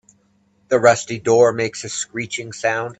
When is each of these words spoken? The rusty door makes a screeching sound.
The 0.69 0.79
rusty 0.79 1.19
door 1.19 1.53
makes 1.53 1.83
a 1.83 1.89
screeching 1.89 2.53
sound. 2.53 2.89